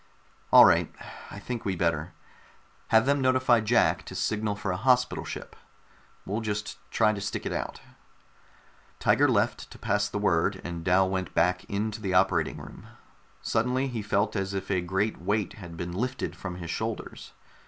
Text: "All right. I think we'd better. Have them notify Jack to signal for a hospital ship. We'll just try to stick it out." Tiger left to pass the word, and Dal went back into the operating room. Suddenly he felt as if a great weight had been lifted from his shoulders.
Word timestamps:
"All 0.51 0.65
right. 0.65 0.91
I 1.29 1.37
think 1.37 1.63
we'd 1.63 1.77
better. 1.77 2.13
Have 2.87 3.05
them 3.05 3.21
notify 3.21 3.59
Jack 3.59 4.03
to 4.05 4.15
signal 4.15 4.55
for 4.55 4.71
a 4.71 4.75
hospital 4.75 5.23
ship. 5.25 5.55
We'll 6.25 6.41
just 6.41 6.79
try 6.89 7.13
to 7.13 7.21
stick 7.21 7.45
it 7.45 7.53
out." 7.53 7.81
Tiger 8.99 9.27
left 9.29 9.69
to 9.69 9.77
pass 9.77 10.09
the 10.09 10.17
word, 10.17 10.59
and 10.63 10.83
Dal 10.83 11.07
went 11.07 11.35
back 11.35 11.65
into 11.65 12.01
the 12.01 12.15
operating 12.15 12.57
room. 12.57 12.87
Suddenly 13.43 13.89
he 13.89 14.01
felt 14.01 14.35
as 14.35 14.55
if 14.55 14.71
a 14.71 14.81
great 14.81 15.21
weight 15.21 15.53
had 15.61 15.77
been 15.77 15.91
lifted 15.91 16.35
from 16.35 16.55
his 16.55 16.71
shoulders. 16.71 17.33